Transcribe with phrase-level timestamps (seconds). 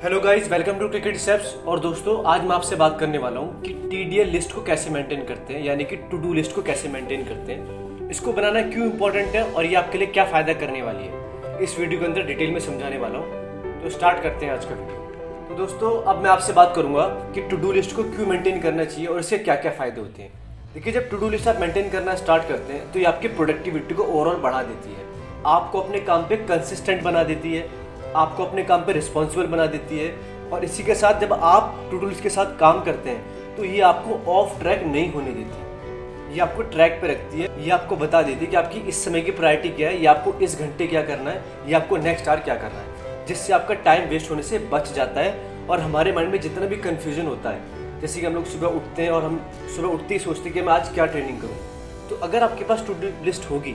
[0.00, 3.60] Hello guys welcome to cricket steps और दोस्तों, आज मैं आपसे बात करने वाला हूँ
[3.62, 6.88] कि टीडीएल लिस्ट को कैसे मेंटेन करते हैं, यानी कि टू डू लिस्ट को कैसे
[6.88, 10.80] मेंटेन करते हैं। इसको बनाना क्यों इंपॉर्टेंट है और ये आपके लिए क्या फ़ायदा करने
[10.82, 11.58] वाली है?
[11.62, 14.74] इस वीडियो के अंदर डिटेल में समझाने वाला हूँ। तो स्टार्ट करते हैं आज का
[14.74, 18.60] वीडियो तो दोस्तों, अब मैं आपसे बात करूँगा कि टू डू लिस्ट को क्यों मेंटेन
[18.60, 20.32] करना चाहिए और इससे क्या क्या फ़ायदे होते हैं।
[20.74, 23.94] देखिए, जब टू डू लिस्ट आप मेंटेन करना स्टार्ट करते हैं तो ये आपकी प्रोडक्टिविटी
[23.94, 25.08] को ओवरऑल बढ़ा देती है।
[25.46, 27.68] आपको अपने काम पे कंसिस्टेंट बना देती है।
[28.16, 30.14] आपको अपने काम पर रिस्पॉन्सिबल बना देती है
[30.52, 34.32] और इसी के साथ जब आप टू के साथ काम करते हैं तो ये आपको
[34.32, 38.44] ऑफ़ ट्रैक नहीं होने देती। ये आपको ट्रैक पे रखती है। ये आपको बता देती
[38.44, 41.30] है कि आपकी इस समय की प्रायोरिटी क्या है, ये आपको इस घंटे क्या करना
[41.30, 44.92] है, ये आपको नेक्स्ट आवर क्या करना है, जिससे आपका टाइम वेस्ट होने से बच
[44.92, 48.44] जाता है और हमारे माइंड में जितना भी कन्फ्यूज़न होता है, जैसे कि हम लोग
[48.46, 49.40] सुबह उठते हैं और हम
[49.76, 52.84] सुबह उठते ही सोचते हैं कि मैं आज क्या ट्रेनिंग करूँ। तो अगर आपके पास
[52.86, 53.74] टू लिस्ट होगी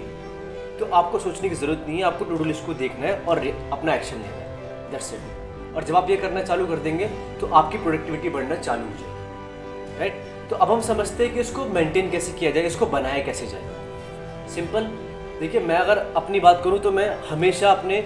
[0.80, 3.40] तो आपको सोचने की ज़रूरत नहीं है, आपको टू डू लिस्ट को देखना है और
[3.74, 7.06] अपना एक्शन लेना है। दैट्स इट और जब आप ये करना चालू कर देंगे
[7.40, 11.66] तो आपकी प्रोडक्टिविटी बढ़ना चालू हो जाएगी। राइट तो अब हम समझते हैं कि इसको
[11.68, 14.84] मेंटेन कैसे किया जाए, इसको बनाया कैसे जाए। सिंपल
[15.40, 18.00] देखिए, मैं अगर अपनी बात करूँ तो मैं हमेशा अपने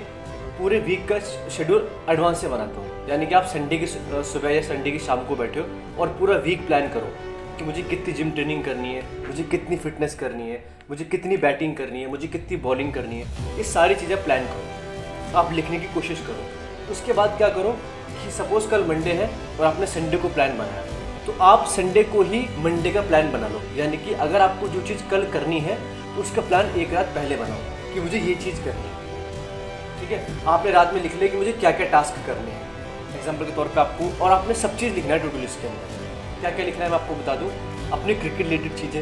[0.59, 4.61] पूरे वीक का शेड्यूल एडवांस से बनाता हूँ। यानी कि आप संडे की सुबह या
[4.63, 7.11] संडे की शाम को बैठे हो और पूरा वीक प्लान करो।
[7.59, 11.75] कि मुझे कितनी जिम ट्रेनिंग करनी है, मुझे कितनी फिटनेस करनी है, मुझे कितनी बैटिंग
[11.75, 15.93] करनी है, मुझे कितनी बॉलिंग करनी है, ये सारी चीज़ें प्लान करो। आप लिखने की
[15.93, 17.71] कोशिश करो। उसके बाद क्या करो
[18.13, 19.29] कि सपोज़ कल मंडे है
[19.59, 20.85] और आपने संडे को प्लान बनाया।
[21.25, 24.81] तो आप संडे को ही मंडे का प्लान बना लो। यानी कि अगर आपको जो
[24.87, 25.75] चीज़ कल करनी है
[26.15, 30.25] तो उसका प्लान एक रात पहले बनाओ कि मुझे ये चीज़ करनी है। ठीक है?
[30.47, 33.67] आपने रात में लिख लिया कि मुझे क्या क्या टास्क करने हैं। एग्ज़ाम्पल के तौर
[33.67, 35.98] पर आपको और आपने सब चीज़ लिखना है टू लिस्ट के अंदर।
[36.41, 37.49] क्या क्या लिखना है मैं आपको बता दूँ?
[37.91, 39.01] अपनी क्रिकेट रिलेटेड चीज़ें,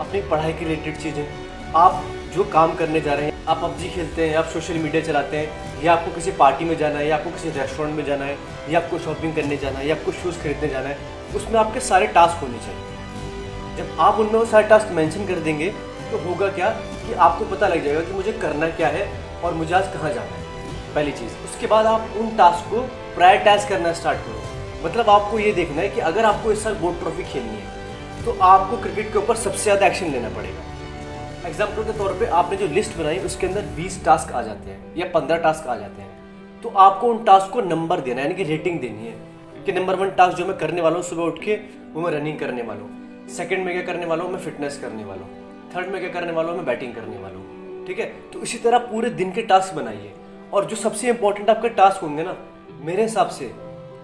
[0.00, 2.02] अपनी पढ़ाई के रिलेटेड चीज़ें। आप
[2.34, 5.82] जो काम करने जा रहे हैं, आप पबजी खेलते हैं, आप सोशल मीडिया चलाते हैं,
[5.82, 8.36] या आपको किसी पार्टी में जाना है, या आपको किसी रेस्टोरेंट में जाना है,
[8.70, 10.98] या आपको शॉपिंग करने जाना है, या आपको शूज़ खरीदने जाना है,
[11.36, 15.68] उसमें आपके सारे टास्क होने चाहिए। जब आप उनमें वो सारे टास्क मेंशन कर देंगे
[16.10, 16.70] तो होगा क्या
[17.06, 19.08] कि आपको पता लग जाएगा कि मुझे करना क्या है
[19.44, 22.82] और मुझे आज कहाँ जाना है। पहली चीज़। उसके बाद आप उन टास्क को
[23.16, 24.45] प्रायोरिटाइज करना स्टार्ट करो।
[24.86, 28.36] मतलब आपको ये देखना है कि अगर आपको इस साल बोर्ड ट्रॉफी खेलनी है तो
[28.44, 32.66] आपको क्रिकेट के ऊपर सबसे ज़्यादा एक्शन लेना पड़ेगा। एग्ज़ाम्पल के तौर पे आपने जो
[32.68, 36.60] लिस्ट बनाई, उसके अंदर 20 टास्क आ जाते हैं या 15 टास्क आ जाते हैं।
[36.62, 39.14] तो आपको उन टास्क को नंबर देना यानी कि रेटिंग देनी है
[39.66, 41.54] कि नंबर वन टास्क जो मैं करने वाला हूँ, सुबह उठ के
[41.92, 45.04] वो मैं रनिंग करने वाला हूँ। सेकेंड में क्या करने वाला हूँ, मैं फिटनेस करने
[45.04, 48.06] वाला हूँ। थर्ड में क्या करने वाला हूँ, मैं बैटिंग करने वाला हूँ। ठीक है?
[48.32, 50.12] तो इसी तरह पूरे दिन के टास्क बनाइए।
[50.52, 52.36] और जो सबसे इंपॉर्टेंट आपके टास्क होंगे ना,
[52.80, 53.52] मेरे हिसाब से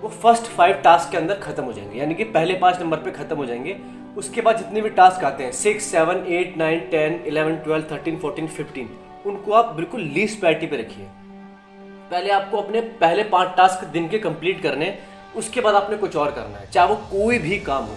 [0.03, 3.11] वो फ़र्स्ट फाइव टास्क के अंदर खत्म हो जाएँगे। यानी कि पहले पाँच नंबर पे
[3.11, 3.77] खत्म हो जाएँगे।
[4.17, 8.19] उसके बाद जितने भी टास्क आते हैं six seven eight nine ten eleven twelve thirteen
[8.19, 8.89] fourteen fifteen
[9.27, 11.05] उनको आप बिल्कुल लीस्ट प्रायोरिटी पे रखिए।
[12.11, 14.95] पहले आपको अपने पहले पाँच टास्क दिन के कंप्लीट करने
[15.37, 17.97] उसके बाद आपने कुछ और करना है, चाहे वो कोई भी काम हो।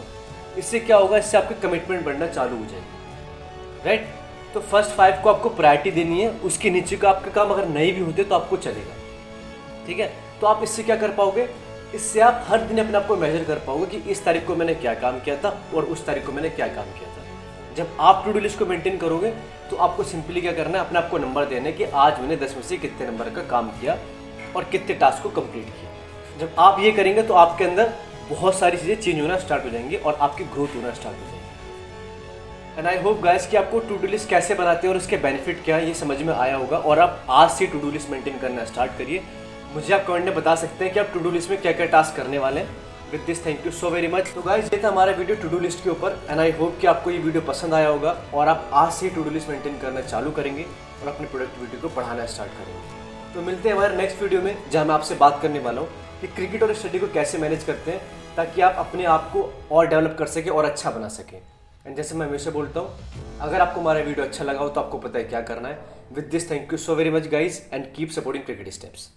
[0.57, 4.07] इससे क्या होगा, इससे आपकी कमिटमेंट बढ़ना चालू हो जाएगी। राइट
[4.53, 7.93] तो फ़र्स्ट फाइव को आपको प्रायोरिटी देनी है, उसके नीचे का आपके काम अगर नहीं
[7.93, 10.11] भी होते तो आपको चलेगा। ठीक है?
[10.41, 11.47] तो आप इससे क्या कर पाओगे?
[11.95, 14.73] इससे आप हर दिन अपने आप को मेजर कर पाओगे कि इस तारीख को मैंने
[14.75, 18.23] क्या काम किया था और उस तारीख को मैंने क्या काम किया था। जब आप
[18.25, 19.29] टू डू लिस्ट को मेंटेन करोगे
[19.69, 22.55] तो आपको सिंपली क्या करना है, अपने आप को नंबर देना कि आज मैंने दस
[22.55, 23.97] में से कितने नंबर का काम किया
[24.55, 27.93] और कितने टास्क को कंप्लीट किया। जब आप ये करेंगे तो आपके अंदर
[28.29, 32.77] बहुत सारी चीज़ें चेंज होना स्टार्ट हो जाएँगी और आपकी ग्रोथ होना स्टार्ट हो जाएगी।
[32.77, 35.63] एंड आई होप गाइस कि आपको टू डू लिस्ट कैसे बनाते हैं और उसके बेनिफिट
[35.65, 38.39] क्या है, ये समझ में आया होगा और आप आज से टू डू लिस्ट मेंटेन
[38.39, 39.23] करना स्टार्ट करिए।
[39.73, 41.85] मुझे आप कमेंट में बता सकते हैं कि आप टू डू लिस्ट में क्या क्या
[41.87, 42.83] टास्क करने वाले हैं.
[43.11, 45.59] With this thank you so very much तो गाइज़ ये था हमारा वीडियो टू डू
[45.59, 48.69] लिस्ट के ऊपर एंड आई होप कि आपको ये वीडियो पसंद आया होगा, और आप
[48.73, 50.63] आज से ही टू डू लिस्ट मेंटेन करना चालू करेंगे,
[51.01, 53.33] और अपनी प्रोडक्टिविटी को बढ़ाना स्टार्ट करेंगे.
[53.33, 55.89] तो मिलते हैं हमारे नेक्स्ट वीडियो में, जहाँ मैं आपसे बात करने वाला हूँ,
[56.21, 58.01] कि क्रिकेट और स्टडी को कैसे मैनेज करते हैं,
[58.35, 61.37] ताकि आप अपने आप को और डेवलप कर सकें, और अच्छा बना सकें.
[61.85, 64.97] एंड जैसे मैं हमेशा बोलता हूँ, अगर आपको हमारा वीडियो अच्छा लगा हो तो आपको
[64.97, 65.79] पता है क्या करना है.
[66.13, 69.09] With this thank you so very much guys and keep supporting cricket steps